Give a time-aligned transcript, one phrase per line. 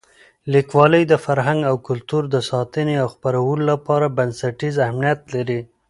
[0.53, 5.59] لیکوالی د فرهنګ او کلتور د ساتنې او خپرولو لپاره بنسټیز اهمیت لري.